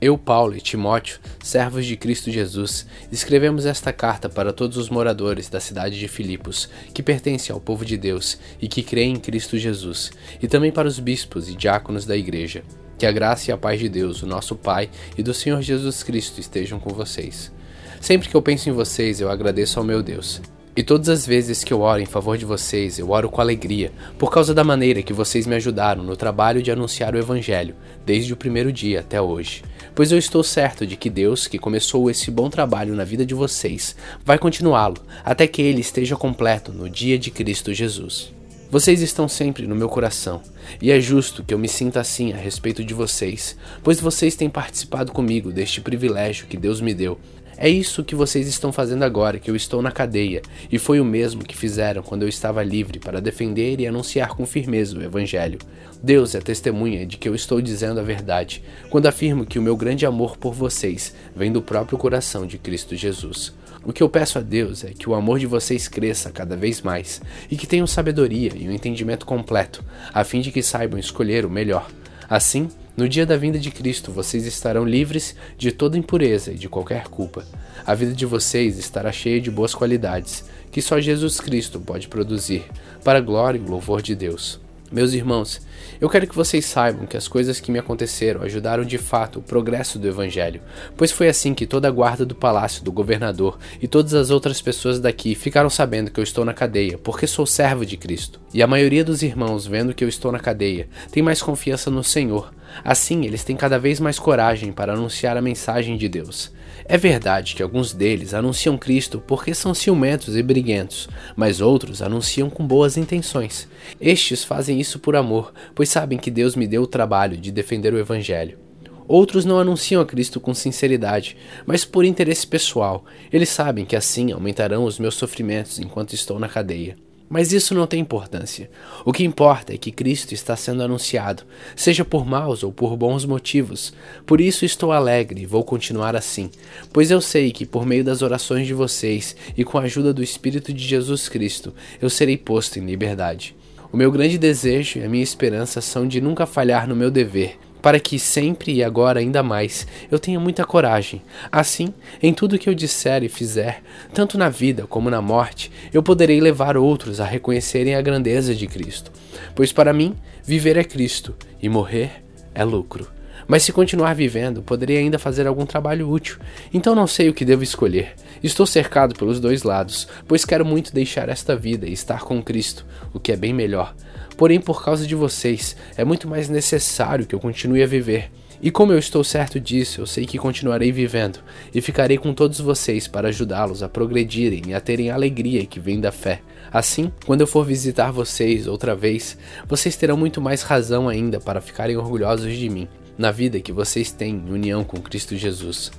Eu, 0.00 0.18
Paulo 0.18 0.56
e 0.56 0.60
Timóteo, 0.60 1.20
servos 1.40 1.86
de 1.86 1.96
Cristo 1.96 2.32
Jesus, 2.32 2.84
escrevemos 3.12 3.64
esta 3.64 3.92
carta 3.92 4.28
para 4.28 4.52
todos 4.52 4.76
os 4.76 4.90
moradores 4.90 5.48
da 5.48 5.60
cidade 5.60 5.96
de 5.96 6.08
Filipos, 6.08 6.68
que 6.92 7.00
pertencem 7.00 7.54
ao 7.54 7.60
povo 7.60 7.84
de 7.84 7.96
Deus 7.96 8.36
e 8.60 8.66
que 8.66 8.82
creem 8.82 9.12
em 9.12 9.20
Cristo 9.20 9.56
Jesus, 9.56 10.10
e 10.42 10.48
também 10.48 10.72
para 10.72 10.88
os 10.88 10.98
bispos 10.98 11.48
e 11.48 11.54
diáconos 11.54 12.04
da 12.04 12.16
igreja. 12.16 12.64
Que 12.98 13.06
a 13.06 13.12
graça 13.12 13.52
e 13.52 13.54
a 13.54 13.56
paz 13.56 13.78
de 13.78 13.88
Deus, 13.88 14.20
o 14.20 14.26
nosso 14.26 14.56
Pai, 14.56 14.90
e 15.16 15.22
do 15.22 15.32
Senhor 15.32 15.62
Jesus 15.62 16.02
Cristo 16.02 16.40
estejam 16.40 16.80
com 16.80 16.90
vocês. 16.90 17.52
Sempre 18.00 18.28
que 18.28 18.34
eu 18.34 18.42
penso 18.42 18.68
em 18.68 18.72
vocês, 18.72 19.20
eu 19.20 19.30
agradeço 19.30 19.78
ao 19.78 19.84
meu 19.84 20.02
Deus. 20.02 20.42
E 20.78 20.82
todas 20.84 21.08
as 21.08 21.26
vezes 21.26 21.64
que 21.64 21.72
eu 21.72 21.80
oro 21.80 22.00
em 22.00 22.06
favor 22.06 22.38
de 22.38 22.44
vocês, 22.44 23.00
eu 23.00 23.10
oro 23.10 23.28
com 23.28 23.40
alegria, 23.40 23.90
por 24.16 24.30
causa 24.30 24.54
da 24.54 24.62
maneira 24.62 25.02
que 25.02 25.12
vocês 25.12 25.44
me 25.44 25.56
ajudaram 25.56 26.04
no 26.04 26.16
trabalho 26.16 26.62
de 26.62 26.70
anunciar 26.70 27.16
o 27.16 27.18
Evangelho, 27.18 27.74
desde 28.06 28.32
o 28.32 28.36
primeiro 28.36 28.70
dia 28.72 29.00
até 29.00 29.20
hoje. 29.20 29.64
Pois 29.92 30.12
eu 30.12 30.18
estou 30.18 30.44
certo 30.44 30.86
de 30.86 30.96
que 30.96 31.10
Deus, 31.10 31.48
que 31.48 31.58
começou 31.58 32.08
esse 32.08 32.30
bom 32.30 32.48
trabalho 32.48 32.94
na 32.94 33.02
vida 33.02 33.26
de 33.26 33.34
vocês, 33.34 33.96
vai 34.24 34.38
continuá-lo 34.38 34.98
até 35.24 35.48
que 35.48 35.60
ele 35.60 35.80
esteja 35.80 36.14
completo 36.14 36.72
no 36.72 36.88
dia 36.88 37.18
de 37.18 37.32
Cristo 37.32 37.74
Jesus. 37.74 38.32
Vocês 38.70 39.02
estão 39.02 39.26
sempre 39.26 39.66
no 39.66 39.74
meu 39.74 39.88
coração, 39.88 40.42
e 40.80 40.92
é 40.92 41.00
justo 41.00 41.42
que 41.42 41.54
eu 41.54 41.58
me 41.58 41.68
sinta 41.68 42.00
assim 42.00 42.34
a 42.34 42.36
respeito 42.36 42.84
de 42.84 42.94
vocês, 42.94 43.56
pois 43.82 43.98
vocês 43.98 44.36
têm 44.36 44.50
participado 44.50 45.10
comigo 45.10 45.50
deste 45.50 45.80
privilégio 45.80 46.46
que 46.46 46.56
Deus 46.56 46.80
me 46.80 46.92
deu. 46.92 47.18
É 47.60 47.68
isso 47.68 48.04
que 48.04 48.14
vocês 48.14 48.46
estão 48.46 48.72
fazendo 48.72 49.02
agora 49.02 49.40
que 49.40 49.50
eu 49.50 49.56
estou 49.56 49.82
na 49.82 49.90
cadeia, 49.90 50.42
e 50.70 50.78
foi 50.78 51.00
o 51.00 51.04
mesmo 51.04 51.44
que 51.44 51.56
fizeram 51.56 52.04
quando 52.04 52.22
eu 52.22 52.28
estava 52.28 52.62
livre 52.62 53.00
para 53.00 53.20
defender 53.20 53.80
e 53.80 53.86
anunciar 53.88 54.28
com 54.36 54.46
firmeza 54.46 54.96
o 54.96 55.02
Evangelho. 55.02 55.58
Deus 56.00 56.36
é 56.36 56.40
testemunha 56.40 57.04
de 57.04 57.16
que 57.16 57.28
eu 57.28 57.34
estou 57.34 57.60
dizendo 57.60 57.98
a 57.98 58.04
verdade 58.04 58.62
quando 58.88 59.06
afirmo 59.06 59.44
que 59.44 59.58
o 59.58 59.62
meu 59.62 59.76
grande 59.76 60.06
amor 60.06 60.36
por 60.36 60.54
vocês 60.54 61.12
vem 61.34 61.50
do 61.50 61.60
próprio 61.60 61.98
coração 61.98 62.46
de 62.46 62.58
Cristo 62.58 62.94
Jesus. 62.94 63.52
O 63.84 63.92
que 63.92 64.04
eu 64.04 64.08
peço 64.08 64.38
a 64.38 64.40
Deus 64.40 64.84
é 64.84 64.90
que 64.90 65.10
o 65.10 65.14
amor 65.14 65.40
de 65.40 65.46
vocês 65.46 65.88
cresça 65.88 66.30
cada 66.30 66.56
vez 66.56 66.80
mais 66.80 67.20
e 67.50 67.56
que 67.56 67.66
tenham 67.66 67.88
sabedoria 67.88 68.52
e 68.54 68.68
um 68.68 68.72
entendimento 68.72 69.26
completo, 69.26 69.84
a 70.14 70.22
fim 70.22 70.40
de 70.40 70.52
que 70.52 70.62
saibam 70.62 71.00
escolher 71.00 71.44
o 71.44 71.50
melhor. 71.50 71.90
Assim, 72.28 72.68
no 72.94 73.08
dia 73.08 73.24
da 73.24 73.36
vinda 73.36 73.58
de 73.58 73.70
Cristo, 73.70 74.12
vocês 74.12 74.44
estarão 74.44 74.84
livres 74.84 75.34
de 75.56 75.72
toda 75.72 75.96
impureza 75.96 76.52
e 76.52 76.56
de 76.56 76.68
qualquer 76.68 77.08
culpa. 77.08 77.46
A 77.86 77.94
vida 77.94 78.12
de 78.12 78.26
vocês 78.26 78.76
estará 78.76 79.10
cheia 79.10 79.40
de 79.40 79.50
boas 79.50 79.74
qualidades, 79.74 80.44
que 80.70 80.82
só 80.82 81.00
Jesus 81.00 81.40
Cristo 81.40 81.80
pode 81.80 82.08
produzir, 82.08 82.64
para 83.02 83.18
a 83.18 83.22
glória 83.22 83.58
e 83.58 83.62
louvor 83.62 84.02
de 84.02 84.14
Deus. 84.14 84.60
Meus 84.90 85.12
irmãos, 85.12 85.60
eu 86.00 86.08
quero 86.08 86.26
que 86.26 86.34
vocês 86.34 86.64
saibam 86.64 87.06
que 87.06 87.16
as 87.16 87.28
coisas 87.28 87.60
que 87.60 87.70
me 87.70 87.78
aconteceram 87.78 88.40
ajudaram 88.40 88.84
de 88.84 88.96
fato 88.96 89.38
o 89.38 89.42
progresso 89.42 89.98
do 89.98 90.08
Evangelho, 90.08 90.62
pois 90.96 91.12
foi 91.12 91.28
assim 91.28 91.52
que 91.52 91.66
toda 91.66 91.86
a 91.86 91.90
guarda 91.90 92.24
do 92.24 92.34
palácio 92.34 92.82
do 92.82 92.90
governador 92.90 93.58
e 93.82 93.86
todas 93.86 94.14
as 94.14 94.30
outras 94.30 94.62
pessoas 94.62 94.98
daqui 94.98 95.34
ficaram 95.34 95.68
sabendo 95.68 96.10
que 96.10 96.18
eu 96.18 96.24
estou 96.24 96.42
na 96.42 96.54
cadeia, 96.54 96.96
porque 96.96 97.26
sou 97.26 97.44
servo 97.44 97.84
de 97.84 97.98
Cristo. 97.98 98.40
E 98.54 98.62
a 98.62 98.66
maioria 98.66 99.04
dos 99.04 99.22
irmãos, 99.22 99.66
vendo 99.66 99.92
que 99.92 100.02
eu 100.02 100.08
estou 100.08 100.32
na 100.32 100.40
cadeia, 100.40 100.88
tem 101.12 101.22
mais 101.22 101.42
confiança 101.42 101.90
no 101.90 102.02
Senhor. 102.02 102.50
Assim, 102.82 103.26
eles 103.26 103.44
têm 103.44 103.56
cada 103.56 103.78
vez 103.78 104.00
mais 104.00 104.18
coragem 104.18 104.72
para 104.72 104.94
anunciar 104.94 105.36
a 105.36 105.42
mensagem 105.42 105.98
de 105.98 106.08
Deus. 106.08 106.50
É 106.84 106.96
verdade 106.96 107.54
que 107.54 107.62
alguns 107.62 107.92
deles 107.92 108.32
anunciam 108.32 108.78
Cristo 108.78 109.22
porque 109.26 109.54
são 109.54 109.74
ciumentos 109.74 110.36
e 110.36 110.42
briguentos, 110.42 111.08
mas 111.36 111.60
outros 111.60 112.00
anunciam 112.02 112.48
com 112.48 112.66
boas 112.66 112.96
intenções. 112.96 113.68
Estes 114.00 114.44
fazem 114.44 114.80
isso 114.80 114.98
por 114.98 115.16
amor, 115.16 115.52
pois 115.74 115.88
sabem 115.88 116.18
que 116.18 116.30
Deus 116.30 116.54
me 116.54 116.66
deu 116.66 116.82
o 116.82 116.86
trabalho 116.86 117.36
de 117.36 117.50
defender 117.50 117.92
o 117.92 117.98
Evangelho. 117.98 118.58
Outros 119.06 119.46
não 119.46 119.58
anunciam 119.58 120.02
a 120.02 120.06
Cristo 120.06 120.38
com 120.38 120.52
sinceridade, 120.52 121.36
mas 121.64 121.82
por 121.84 122.04
interesse 122.04 122.46
pessoal. 122.46 123.04
Eles 123.32 123.48
sabem 123.48 123.86
que 123.86 123.96
assim 123.96 124.32
aumentarão 124.32 124.84
os 124.84 124.98
meus 124.98 125.14
sofrimentos 125.14 125.78
enquanto 125.78 126.14
estou 126.14 126.38
na 126.38 126.48
cadeia. 126.48 127.07
Mas 127.28 127.52
isso 127.52 127.74
não 127.74 127.86
tem 127.86 128.00
importância. 128.00 128.70
O 129.04 129.12
que 129.12 129.24
importa 129.24 129.74
é 129.74 129.78
que 129.78 129.92
Cristo 129.92 130.32
está 130.32 130.56
sendo 130.56 130.82
anunciado, 130.82 131.42
seja 131.76 132.04
por 132.04 132.24
maus 132.24 132.62
ou 132.62 132.72
por 132.72 132.96
bons 132.96 133.24
motivos. 133.24 133.92
Por 134.24 134.40
isso 134.40 134.64
estou 134.64 134.92
alegre 134.92 135.42
e 135.42 135.46
vou 135.46 135.62
continuar 135.62 136.16
assim, 136.16 136.50
pois 136.92 137.10
eu 137.10 137.20
sei 137.20 137.52
que 137.52 137.66
por 137.66 137.84
meio 137.84 138.02
das 138.02 138.22
orações 138.22 138.66
de 138.66 138.72
vocês 138.72 139.36
e 139.56 139.64
com 139.64 139.78
a 139.78 139.82
ajuda 139.82 140.12
do 140.12 140.22
Espírito 140.22 140.72
de 140.72 140.84
Jesus 140.84 141.28
Cristo, 141.28 141.74
eu 142.00 142.08
serei 142.08 142.36
posto 142.36 142.78
em 142.78 142.86
liberdade. 142.86 143.54
O 143.92 143.96
meu 143.96 144.10
grande 144.10 144.38
desejo 144.38 144.98
e 144.98 145.04
a 145.04 145.08
minha 145.08 145.22
esperança 145.22 145.80
são 145.80 146.06
de 146.06 146.20
nunca 146.20 146.46
falhar 146.46 146.86
no 146.88 146.96
meu 146.96 147.10
dever 147.10 147.58
para 147.80 148.00
que 148.00 148.18
sempre 148.18 148.72
e 148.72 148.84
agora 148.84 149.20
ainda 149.20 149.42
mais 149.42 149.86
eu 150.10 150.18
tenha 150.18 150.38
muita 150.40 150.64
coragem. 150.64 151.22
Assim, 151.50 151.92
em 152.22 152.32
tudo 152.32 152.58
que 152.58 152.68
eu 152.68 152.74
disser 152.74 153.22
e 153.22 153.28
fizer, 153.28 153.82
tanto 154.12 154.36
na 154.36 154.48
vida 154.48 154.86
como 154.86 155.10
na 155.10 155.22
morte, 155.22 155.70
eu 155.92 156.02
poderei 156.02 156.40
levar 156.40 156.76
outros 156.76 157.20
a 157.20 157.24
reconhecerem 157.24 157.94
a 157.94 158.02
grandeza 158.02 158.54
de 158.54 158.66
Cristo. 158.66 159.10
Pois 159.54 159.72
para 159.72 159.92
mim, 159.92 160.14
viver 160.44 160.76
é 160.76 160.84
Cristo 160.84 161.34
e 161.62 161.68
morrer 161.68 162.22
é 162.54 162.64
lucro. 162.64 163.18
Mas 163.46 163.62
se 163.62 163.72
continuar 163.72 164.14
vivendo, 164.14 164.60
poderei 164.62 164.98
ainda 164.98 165.18
fazer 165.18 165.46
algum 165.46 165.64
trabalho 165.64 166.10
útil. 166.10 166.36
Então 166.72 166.94
não 166.94 167.06
sei 167.06 167.30
o 167.30 167.34
que 167.34 167.46
devo 167.46 167.62
escolher. 167.62 168.12
Estou 168.42 168.66
cercado 168.66 169.14
pelos 169.14 169.40
dois 169.40 169.62
lados, 169.62 170.06
pois 170.28 170.44
quero 170.44 170.66
muito 170.66 170.92
deixar 170.92 171.30
esta 171.30 171.56
vida 171.56 171.86
e 171.86 171.92
estar 171.94 172.20
com 172.20 172.42
Cristo, 172.42 172.84
o 173.14 173.18
que 173.18 173.32
é 173.32 173.36
bem 173.36 173.54
melhor. 173.54 173.94
Porém, 174.38 174.60
por 174.60 174.84
causa 174.84 175.04
de 175.04 175.16
vocês, 175.16 175.76
é 175.96 176.04
muito 176.04 176.28
mais 176.28 176.48
necessário 176.48 177.26
que 177.26 177.34
eu 177.34 177.40
continue 177.40 177.82
a 177.82 177.86
viver. 177.88 178.30
E 178.62 178.70
como 178.70 178.92
eu 178.92 178.98
estou 178.98 179.24
certo 179.24 179.58
disso, 179.58 180.00
eu 180.00 180.06
sei 180.06 180.26
que 180.26 180.38
continuarei 180.38 180.92
vivendo 180.92 181.40
e 181.74 181.80
ficarei 181.80 182.16
com 182.16 182.32
todos 182.32 182.60
vocês 182.60 183.08
para 183.08 183.28
ajudá-los 183.28 183.82
a 183.82 183.88
progredirem 183.88 184.62
e 184.68 184.74
a 184.74 184.80
terem 184.80 185.10
a 185.10 185.14
alegria 185.14 185.66
que 185.66 185.80
vem 185.80 186.00
da 186.00 186.12
fé. 186.12 186.40
Assim, 186.72 187.10
quando 187.26 187.40
eu 187.40 187.48
for 187.48 187.64
visitar 187.64 188.12
vocês 188.12 188.68
outra 188.68 188.94
vez, 188.94 189.36
vocês 189.66 189.96
terão 189.96 190.16
muito 190.16 190.40
mais 190.40 190.62
razão 190.62 191.08
ainda 191.08 191.40
para 191.40 191.60
ficarem 191.60 191.96
orgulhosos 191.96 192.56
de 192.56 192.68
mim, 192.68 192.86
na 193.16 193.32
vida 193.32 193.60
que 193.60 193.72
vocês 193.72 194.12
têm 194.12 194.36
em 194.36 194.52
união 194.52 194.84
com 194.84 195.00
Cristo 195.00 195.36
Jesus. 195.36 195.90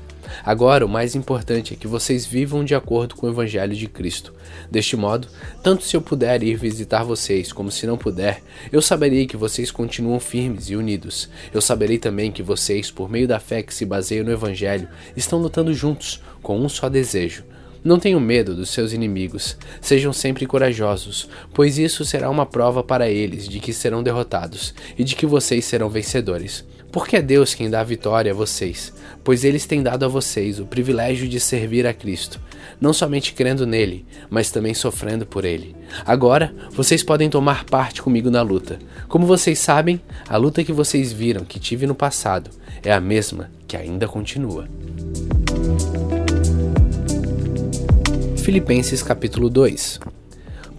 Agora, 0.44 0.86
o 0.86 0.90
mais 0.90 1.16
importante 1.16 1.74
é 1.74 1.78
que 1.78 1.88
vocês 1.88 2.26
vivam 2.26 2.64
de 2.64 2.76
acordo 2.76 3.16
com 3.16 3.28
o 3.28 3.30
Evangelho 3.30 3.76
de 3.76 3.88
Cristo. 3.88 4.34
Deste 4.70 4.96
modo, 4.96 5.28
tanto 5.64 5.84
se 5.84 5.96
eu 5.96 6.02
puder 6.02 6.44
ir 6.44 6.56
visitar 6.56 7.04
vocês, 7.04 7.52
como 7.52 7.72
se 7.72 7.86
não 7.86 7.98
puder, 7.98 8.42
eu 8.72 8.82
saberei 8.82 9.26
que 9.26 9.38
vocês 9.38 9.72
continuam 9.72 10.20
firmes 10.20 10.70
e 10.70 10.76
unidos. 10.76 11.30
Eu 11.54 11.62
saberei 11.62 11.98
também 11.98 12.32
que 12.32 12.44
vocês, 12.44 12.90
por 12.92 13.10
meio 13.10 13.28
da 13.28 13.40
fé 13.40 13.64
que 13.64 13.74
se 13.74 13.86
baseia 13.86 14.24
no 14.24 14.32
Evangelho, 14.32 14.88
estão 15.16 15.40
lutando 15.40 15.74
juntos, 15.74 16.22
com 16.42 16.60
um 16.60 16.70
só 16.70 16.90
desejo. 16.90 17.44
Não 17.82 17.98
tenham 17.98 18.20
medo 18.20 18.54
dos 18.54 18.72
seus 18.72 18.92
inimigos, 18.92 19.56
sejam 19.80 20.12
sempre 20.12 20.46
corajosos, 20.46 21.30
pois 21.54 21.78
isso 21.78 22.04
será 22.04 22.30
uma 22.30 22.46
prova 22.46 22.84
para 22.84 23.10
eles 23.10 23.48
de 23.48 23.60
que 23.62 23.72
serão 23.72 24.04
derrotados 24.04 24.74
e 24.98 25.04
de 25.04 25.16
que 25.16 25.26
vocês 25.26 25.64
serão 25.64 25.90
vencedores. 25.90 26.66
Porque 26.92 27.18
é 27.18 27.22
Deus 27.22 27.54
quem 27.54 27.70
dá 27.70 27.82
a 27.82 27.84
vitória 27.84 28.32
a 28.32 28.36
vocês, 28.36 28.92
pois 29.24 29.44
eles 29.44 29.66
têm 29.66 29.84
dado 29.84 30.06
a 30.06 30.08
vocês 30.08 30.60
o 30.60 30.66
privilégio 30.66 31.28
de 31.28 31.40
servir 31.40 31.86
a 31.86 31.94
Cristo, 31.94 32.42
não 32.82 32.94
somente 32.94 33.34
crendo 33.34 33.68
nele, 33.68 34.06
mas 34.30 34.50
também 34.50 34.74
sofrendo 34.74 35.26
por 35.26 35.46
ele. 35.46 35.76
Agora, 36.04 36.54
vocês 36.72 37.04
podem 37.04 37.30
tomar 37.30 37.66
parte 37.66 38.02
comigo 38.02 38.32
na 38.32 38.42
luta. 38.42 38.80
Como 39.08 39.28
vocês 39.28 39.60
sabem, 39.60 40.02
a 40.28 40.36
luta 40.38 40.64
que 40.64 40.74
vocês 40.74 41.12
viram 41.12 41.46
que 41.46 41.60
tive 41.60 41.86
no 41.86 41.94
passado 41.94 42.50
é 42.84 42.92
a 42.92 43.00
mesma 43.00 43.52
que 43.68 43.78
ainda 43.78 44.08
continua. 44.08 44.68
Filipenses 48.38 49.04
capítulo 49.04 49.48
2 49.48 50.00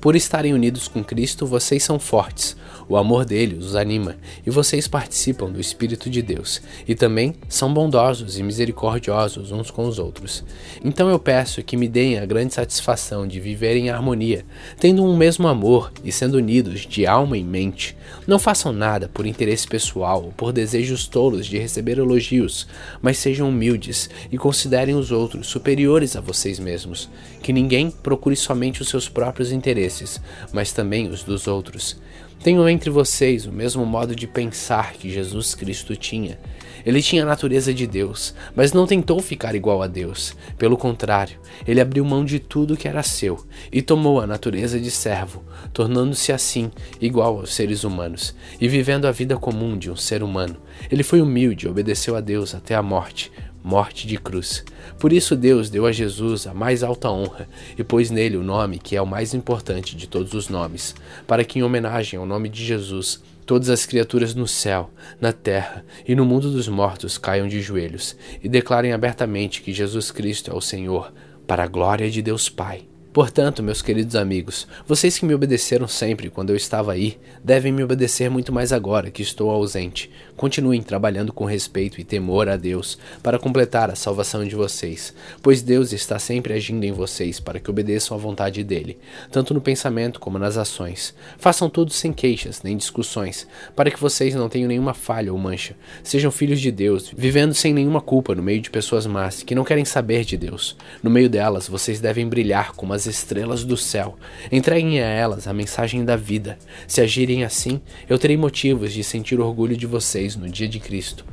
Por 0.00 0.16
estarem 0.16 0.52
unidos 0.52 0.88
com 0.88 1.04
Cristo, 1.04 1.46
vocês 1.46 1.84
são 1.84 2.00
fortes 2.00 2.56
o 2.90 2.96
amor 2.96 3.24
dele 3.24 3.54
os 3.54 3.76
anima 3.76 4.16
e 4.44 4.50
vocês 4.50 4.88
participam 4.88 5.48
do 5.48 5.60
Espírito 5.60 6.10
de 6.10 6.20
Deus 6.20 6.60
e 6.88 6.94
também 6.96 7.36
são 7.48 7.72
bondosos 7.72 8.36
e 8.36 8.42
misericordiosos 8.42 9.52
uns 9.52 9.70
com 9.70 9.86
os 9.86 10.00
outros. 10.00 10.44
Então 10.84 11.08
eu 11.08 11.18
peço 11.18 11.62
que 11.62 11.76
me 11.76 11.86
deem 11.86 12.18
a 12.18 12.26
grande 12.26 12.52
satisfação 12.52 13.28
de 13.28 13.38
viver 13.38 13.76
em 13.76 13.90
harmonia, 13.90 14.44
tendo 14.80 15.04
um 15.04 15.16
mesmo 15.16 15.46
amor 15.46 15.92
e 16.02 16.10
sendo 16.10 16.34
unidos 16.38 16.80
de 16.80 17.06
alma 17.06 17.38
e 17.38 17.44
mente. 17.44 17.96
Não 18.26 18.40
façam 18.40 18.72
nada 18.72 19.08
por 19.08 19.24
interesse 19.24 19.68
pessoal 19.68 20.24
ou 20.24 20.32
por 20.32 20.52
desejos 20.52 21.06
tolos 21.06 21.46
de 21.46 21.58
receber 21.58 21.96
elogios, 21.98 22.66
mas 23.00 23.18
sejam 23.18 23.48
humildes 23.48 24.10
e 24.32 24.36
considerem 24.36 24.96
os 24.96 25.12
outros 25.12 25.46
superiores 25.46 26.16
a 26.16 26.20
vocês 26.20 26.58
mesmos. 26.58 27.08
Que 27.40 27.52
ninguém 27.52 27.88
procure 27.88 28.34
somente 28.34 28.82
os 28.82 28.88
seus 28.88 29.08
próprios 29.08 29.52
interesses, 29.52 30.20
mas 30.52 30.72
também 30.72 31.08
os 31.08 31.22
dos 31.22 31.46
outros. 31.46 31.96
Tenho 32.42 32.66
entre 32.66 32.88
vocês 32.88 33.44
o 33.44 33.52
mesmo 33.52 33.84
modo 33.84 34.16
de 34.16 34.26
pensar 34.26 34.94
que 34.94 35.10
Jesus 35.10 35.54
Cristo 35.54 35.94
tinha. 35.94 36.38
Ele 36.86 37.02
tinha 37.02 37.22
a 37.22 37.26
natureza 37.26 37.74
de 37.74 37.86
Deus, 37.86 38.34
mas 38.56 38.72
não 38.72 38.86
tentou 38.86 39.20
ficar 39.20 39.54
igual 39.54 39.82
a 39.82 39.86
Deus. 39.86 40.34
Pelo 40.56 40.78
contrário, 40.78 41.38
ele 41.66 41.82
abriu 41.82 42.02
mão 42.02 42.24
de 42.24 42.38
tudo 42.38 42.78
que 42.78 42.88
era 42.88 43.02
seu 43.02 43.44
e 43.70 43.82
tomou 43.82 44.22
a 44.22 44.26
natureza 44.26 44.80
de 44.80 44.90
servo, 44.90 45.44
tornando-se 45.70 46.32
assim 46.32 46.70
igual 46.98 47.36
aos 47.36 47.54
seres 47.54 47.84
humanos 47.84 48.34
e 48.58 48.66
vivendo 48.68 49.04
a 49.04 49.12
vida 49.12 49.36
comum 49.36 49.76
de 49.76 49.90
um 49.90 49.96
ser 49.96 50.22
humano. 50.22 50.56
Ele 50.90 51.02
foi 51.02 51.20
humilde 51.20 51.66
e 51.66 51.68
obedeceu 51.68 52.16
a 52.16 52.22
Deus 52.22 52.54
até 52.54 52.74
a 52.74 52.82
morte 52.82 53.30
morte 53.62 54.06
de 54.06 54.16
cruz. 54.16 54.64
Por 54.98 55.12
isso 55.12 55.36
Deus 55.36 55.70
deu 55.70 55.86
a 55.86 55.92
Jesus 55.92 56.46
a 56.46 56.54
mais 56.54 56.82
alta 56.82 57.10
honra 57.10 57.48
e 57.76 57.84
pôs 57.84 58.10
nele 58.10 58.36
o 58.36 58.42
nome 58.42 58.78
que 58.78 58.96
é 58.96 59.02
o 59.02 59.06
mais 59.06 59.34
importante 59.34 59.96
de 59.96 60.06
todos 60.06 60.34
os 60.34 60.48
nomes, 60.48 60.94
para 61.26 61.44
que 61.44 61.58
em 61.58 61.62
homenagem 61.62 62.18
ao 62.18 62.26
nome 62.26 62.48
de 62.48 62.64
Jesus 62.64 63.22
todas 63.46 63.68
as 63.68 63.84
criaturas 63.84 64.34
no 64.34 64.46
céu, 64.46 64.90
na 65.20 65.32
terra 65.32 65.84
e 66.06 66.14
no 66.14 66.24
mundo 66.24 66.50
dos 66.50 66.68
mortos 66.68 67.18
caiam 67.18 67.48
de 67.48 67.60
joelhos 67.60 68.16
e 68.42 68.48
declarem 68.48 68.92
abertamente 68.92 69.62
que 69.62 69.72
Jesus 69.72 70.10
Cristo 70.10 70.50
é 70.50 70.54
o 70.54 70.60
Senhor, 70.60 71.12
para 71.46 71.64
a 71.64 71.66
glória 71.66 72.08
de 72.08 72.22
Deus 72.22 72.48
Pai. 72.48 72.89
Portanto, 73.12 73.60
meus 73.60 73.82
queridos 73.82 74.14
amigos, 74.14 74.68
vocês 74.86 75.18
que 75.18 75.24
me 75.24 75.34
obedeceram 75.34 75.88
sempre 75.88 76.30
quando 76.30 76.50
eu 76.50 76.56
estava 76.56 76.92
aí, 76.92 77.18
devem 77.42 77.72
me 77.72 77.82
obedecer 77.82 78.30
muito 78.30 78.52
mais 78.52 78.72
agora 78.72 79.10
que 79.10 79.20
estou 79.20 79.50
ausente. 79.50 80.08
Continuem 80.36 80.80
trabalhando 80.80 81.32
com 81.32 81.44
respeito 81.44 82.00
e 82.00 82.04
temor 82.04 82.48
a 82.48 82.56
Deus 82.56 82.96
para 83.20 83.36
completar 83.36 83.90
a 83.90 83.96
salvação 83.96 84.44
de 84.44 84.54
vocês, 84.54 85.12
pois 85.42 85.60
Deus 85.60 85.92
está 85.92 86.20
sempre 86.20 86.54
agindo 86.54 86.84
em 86.84 86.92
vocês 86.92 87.40
para 87.40 87.58
que 87.58 87.68
obedeçam 87.68 88.16
à 88.16 88.20
vontade 88.20 88.62
dele, 88.62 88.96
tanto 89.28 89.52
no 89.54 89.60
pensamento 89.60 90.20
como 90.20 90.38
nas 90.38 90.56
ações. 90.56 91.12
Façam 91.36 91.68
tudo 91.68 91.92
sem 91.92 92.12
queixas 92.12 92.62
nem 92.62 92.76
discussões, 92.76 93.44
para 93.74 93.90
que 93.90 94.00
vocês 94.00 94.36
não 94.36 94.48
tenham 94.48 94.68
nenhuma 94.68 94.94
falha 94.94 95.32
ou 95.32 95.38
mancha. 95.38 95.74
Sejam 96.04 96.30
filhos 96.30 96.60
de 96.60 96.70
Deus, 96.70 97.12
vivendo 97.16 97.54
sem 97.54 97.74
nenhuma 97.74 98.00
culpa 98.00 98.36
no 98.36 98.42
meio 98.42 98.60
de 98.60 98.70
pessoas 98.70 99.04
más 99.04 99.42
que 99.42 99.54
não 99.54 99.64
querem 99.64 99.84
saber 99.84 100.24
de 100.24 100.36
Deus. 100.36 100.76
No 101.02 101.10
meio 101.10 101.28
delas, 101.28 101.66
vocês 101.66 102.00
devem 102.00 102.28
brilhar 102.28 102.72
como 102.72 102.99
as 103.00 103.06
estrelas 103.06 103.64
do 103.64 103.76
céu. 103.76 104.16
Entreguem 104.52 105.00
a 105.00 105.06
elas 105.06 105.46
a 105.46 105.52
mensagem 105.54 106.04
da 106.04 106.16
vida. 106.16 106.58
Se 106.86 107.00
agirem 107.00 107.44
assim, 107.44 107.80
eu 108.08 108.18
terei 108.18 108.36
motivos 108.36 108.92
de 108.92 109.02
sentir 109.02 109.40
orgulho 109.40 109.76
de 109.76 109.86
vocês 109.86 110.36
no 110.36 110.48
dia 110.48 110.68
de 110.68 110.78
Cristo, 110.78 111.24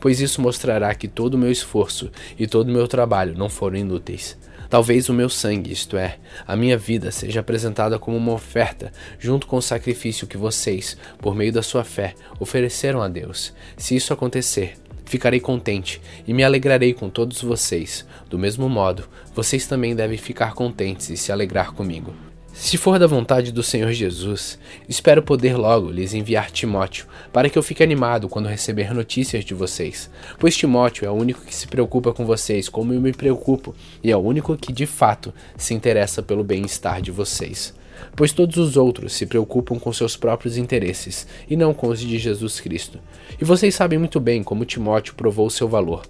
pois 0.00 0.20
isso 0.20 0.40
mostrará 0.40 0.92
que 0.94 1.06
todo 1.06 1.34
o 1.34 1.38
meu 1.38 1.52
esforço 1.52 2.10
e 2.36 2.46
todo 2.46 2.68
o 2.68 2.72
meu 2.72 2.88
trabalho 2.88 3.36
não 3.36 3.48
foram 3.48 3.76
inúteis. 3.76 4.36
Talvez 4.68 5.08
o 5.08 5.14
meu 5.14 5.28
sangue, 5.28 5.70
isto 5.70 5.96
é, 5.96 6.18
a 6.46 6.56
minha 6.56 6.76
vida, 6.76 7.12
seja 7.12 7.40
apresentada 7.40 7.96
como 7.96 8.16
uma 8.16 8.32
oferta, 8.32 8.92
junto 9.20 9.46
com 9.46 9.56
o 9.56 9.62
sacrifício 9.62 10.26
que 10.26 10.36
vocês, 10.36 10.96
por 11.18 11.36
meio 11.36 11.52
da 11.52 11.62
sua 11.62 11.84
fé, 11.84 12.14
ofereceram 12.40 13.00
a 13.00 13.06
Deus. 13.06 13.52
Se 13.76 13.94
isso 13.94 14.12
acontecer, 14.12 14.74
ficarei 15.14 15.38
contente 15.38 16.00
e 16.26 16.34
me 16.34 16.42
alegrarei 16.42 16.92
com 16.92 17.08
todos 17.08 17.40
vocês. 17.40 18.04
Do 18.28 18.36
mesmo 18.36 18.68
modo, 18.68 19.04
vocês 19.32 19.64
também 19.64 19.94
devem 19.94 20.18
ficar 20.18 20.54
contentes 20.54 21.08
e 21.08 21.16
se 21.16 21.30
alegrar 21.30 21.72
comigo. 21.72 22.12
Se 22.52 22.76
for 22.76 22.98
da 22.98 23.06
vontade 23.06 23.52
do 23.52 23.62
Senhor 23.62 23.92
Jesus, 23.92 24.58
espero 24.88 25.22
poder 25.22 25.56
logo 25.56 25.88
lhes 25.88 26.14
enviar 26.14 26.50
Timóteo, 26.50 27.06
para 27.32 27.48
que 27.48 27.56
eu 27.56 27.62
fique 27.62 27.82
animado 27.82 28.28
quando 28.28 28.48
receber 28.48 28.92
notícias 28.92 29.44
de 29.44 29.54
vocês, 29.54 30.10
pois 30.36 30.56
Timóteo 30.56 31.06
é 31.06 31.10
o 31.10 31.14
único 31.14 31.44
que 31.44 31.54
se 31.54 31.68
preocupa 31.68 32.12
com 32.12 32.24
vocês 32.24 32.68
como 32.68 32.92
eu 32.92 33.00
me 33.00 33.12
preocupo, 33.12 33.72
e 34.02 34.10
é 34.10 34.16
o 34.16 34.20
único 34.20 34.56
que 34.56 34.72
de 34.72 34.86
fato 34.86 35.32
se 35.56 35.74
interessa 35.74 36.24
pelo 36.24 36.42
bem-estar 36.42 37.00
de 37.00 37.12
vocês. 37.12 37.72
Pois 38.16 38.32
todos 38.32 38.56
os 38.56 38.76
outros 38.76 39.12
se 39.12 39.26
preocupam 39.26 39.78
com 39.78 39.92
seus 39.92 40.16
próprios 40.16 40.56
interesses 40.56 41.26
e 41.48 41.56
não 41.56 41.74
com 41.74 41.88
os 41.88 42.00
de 42.00 42.18
Jesus 42.18 42.60
Cristo. 42.60 42.98
E 43.40 43.44
vocês 43.44 43.74
sabem 43.74 43.98
muito 43.98 44.20
bem 44.20 44.42
como 44.42 44.64
Timóteo 44.64 45.14
provou 45.14 45.48
seu 45.50 45.68
valor. 45.68 46.02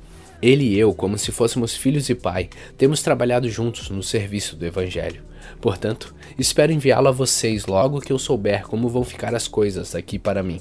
Ele 0.42 0.64
e 0.64 0.78
eu, 0.78 0.92
como 0.92 1.16
se 1.16 1.32
fôssemos 1.32 1.74
filhos 1.74 2.10
e 2.10 2.14
pai, 2.14 2.50
temos 2.76 3.02
trabalhado 3.02 3.48
juntos 3.48 3.88
no 3.88 4.02
serviço 4.02 4.56
do 4.56 4.66
Evangelho. 4.66 5.22
Portanto, 5.60 6.14
espero 6.38 6.72
enviá-lo 6.72 7.08
a 7.08 7.12
vocês 7.12 7.66
logo 7.66 8.00
que 8.00 8.12
eu 8.12 8.18
souber 8.18 8.66
como 8.66 8.88
vão 8.88 9.04
ficar 9.04 9.34
as 9.34 9.48
coisas 9.48 9.94
aqui 9.94 10.18
para 10.18 10.42
mim. 10.42 10.60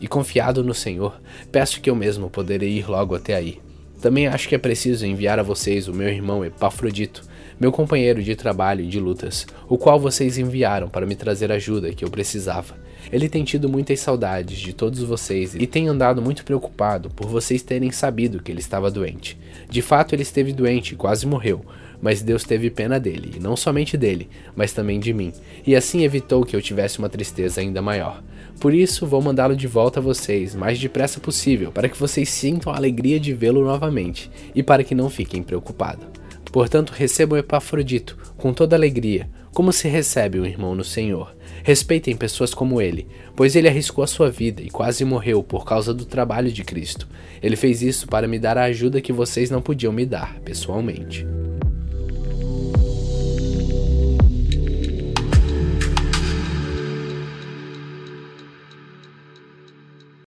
E 0.00 0.06
confiado 0.06 0.62
no 0.62 0.74
Senhor, 0.74 1.20
peço 1.50 1.80
que 1.80 1.90
eu 1.90 1.96
mesmo 1.96 2.30
poderei 2.30 2.70
ir 2.70 2.88
logo 2.88 3.14
até 3.14 3.34
aí. 3.34 3.60
Também 4.00 4.26
acho 4.26 4.48
que 4.48 4.54
é 4.54 4.58
preciso 4.58 5.06
enviar 5.06 5.38
a 5.38 5.42
vocês 5.42 5.88
o 5.88 5.94
meu 5.94 6.08
irmão 6.08 6.44
Epafrodito, 6.44 7.22
meu 7.58 7.70
companheiro 7.70 8.22
de 8.22 8.34
trabalho 8.34 8.82
e 8.84 8.88
de 8.88 8.98
lutas, 8.98 9.46
o 9.68 9.78
qual 9.78 9.98
vocês 9.98 10.38
enviaram 10.38 10.88
para 10.88 11.06
me 11.06 11.14
trazer 11.14 11.50
ajuda 11.52 11.92
que 11.92 12.04
eu 12.04 12.10
precisava. 12.10 12.74
Ele 13.12 13.28
tem 13.28 13.44
tido 13.44 13.68
muitas 13.68 14.00
saudades 14.00 14.58
de 14.58 14.72
todos 14.72 15.00
vocês 15.00 15.54
e 15.54 15.66
tem 15.66 15.88
andado 15.88 16.22
muito 16.22 16.44
preocupado 16.44 17.10
por 17.10 17.28
vocês 17.28 17.62
terem 17.62 17.90
sabido 17.90 18.42
que 18.42 18.50
ele 18.50 18.60
estava 18.60 18.90
doente. 18.90 19.38
De 19.68 19.82
fato, 19.82 20.14
ele 20.14 20.22
esteve 20.22 20.52
doente 20.52 20.92
e 20.92 20.96
quase 20.96 21.26
morreu, 21.26 21.64
mas 22.00 22.22
Deus 22.22 22.44
teve 22.44 22.70
pena 22.70 22.98
dele, 22.98 23.34
e 23.36 23.40
não 23.40 23.56
somente 23.56 23.96
dele, 23.96 24.28
mas 24.54 24.72
também 24.72 25.00
de 25.00 25.12
mim, 25.12 25.32
e 25.66 25.74
assim 25.74 26.04
evitou 26.04 26.44
que 26.44 26.54
eu 26.54 26.62
tivesse 26.62 26.98
uma 26.98 27.08
tristeza 27.08 27.60
ainda 27.60 27.80
maior. 27.80 28.22
Por 28.60 28.72
isso, 28.72 29.06
vou 29.06 29.20
mandá-lo 29.20 29.56
de 29.56 29.66
volta 29.66 30.00
a 30.00 30.02
vocês, 30.02 30.54
mais 30.54 30.78
depressa 30.78 31.20
possível, 31.20 31.72
para 31.72 31.88
que 31.88 31.98
vocês 31.98 32.28
sintam 32.28 32.72
a 32.72 32.76
alegria 32.76 33.18
de 33.18 33.32
vê-lo 33.34 33.64
novamente 33.64 34.30
e 34.54 34.62
para 34.62 34.84
que 34.84 34.94
não 34.94 35.10
fiquem 35.10 35.42
preocupados. 35.42 36.06
Portanto, 36.54 36.92
recebam 36.92 37.36
Epafrodito 37.36 38.16
com 38.36 38.52
toda 38.52 38.76
alegria, 38.76 39.28
como 39.52 39.72
se 39.72 39.88
recebe 39.88 40.38
um 40.38 40.46
irmão 40.46 40.72
no 40.72 40.84
Senhor. 40.84 41.34
Respeitem 41.64 42.16
pessoas 42.16 42.54
como 42.54 42.80
ele, 42.80 43.08
pois 43.34 43.56
ele 43.56 43.66
arriscou 43.66 44.04
a 44.04 44.06
sua 44.06 44.30
vida 44.30 44.62
e 44.62 44.70
quase 44.70 45.04
morreu 45.04 45.42
por 45.42 45.64
causa 45.64 45.92
do 45.92 46.04
trabalho 46.04 46.52
de 46.52 46.62
Cristo. 46.62 47.08
Ele 47.42 47.56
fez 47.56 47.82
isso 47.82 48.06
para 48.06 48.28
me 48.28 48.38
dar 48.38 48.56
a 48.56 48.66
ajuda 48.66 49.00
que 49.00 49.12
vocês 49.12 49.50
não 49.50 49.60
podiam 49.60 49.92
me 49.92 50.06
dar 50.06 50.38
pessoalmente. 50.44 51.26